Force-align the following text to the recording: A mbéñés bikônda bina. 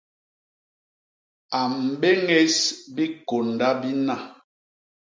A 1.57 1.59
mbéñés 1.89 2.55
bikônda 2.95 3.69
bina. 3.81 4.15